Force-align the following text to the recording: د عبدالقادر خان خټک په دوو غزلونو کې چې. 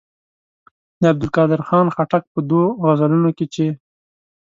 د 0.99 1.03
عبدالقادر 1.11 1.59
خان 1.67 1.87
خټک 1.95 2.23
په 2.33 2.39
دوو 2.49 2.65
غزلونو 2.83 3.29
کې 3.37 3.45
چې. 3.53 3.65